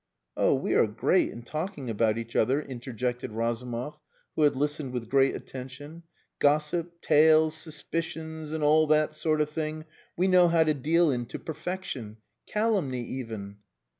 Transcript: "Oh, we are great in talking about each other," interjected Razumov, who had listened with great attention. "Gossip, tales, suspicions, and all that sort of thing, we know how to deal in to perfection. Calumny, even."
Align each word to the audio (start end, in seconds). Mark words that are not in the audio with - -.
"Oh, 0.35 0.55
we 0.55 0.73
are 0.73 0.87
great 0.87 1.29
in 1.29 1.43
talking 1.43 1.87
about 1.87 2.17
each 2.17 2.35
other," 2.35 2.59
interjected 2.59 3.31
Razumov, 3.33 3.99
who 4.35 4.41
had 4.41 4.55
listened 4.55 4.93
with 4.93 5.09
great 5.11 5.35
attention. 5.35 6.01
"Gossip, 6.39 7.01
tales, 7.03 7.53
suspicions, 7.53 8.51
and 8.51 8.63
all 8.63 8.87
that 8.87 9.13
sort 9.13 9.41
of 9.41 9.51
thing, 9.51 9.85
we 10.17 10.27
know 10.27 10.47
how 10.47 10.63
to 10.63 10.73
deal 10.73 11.11
in 11.11 11.27
to 11.27 11.37
perfection. 11.37 12.17
Calumny, 12.47 13.03
even." 13.03 13.57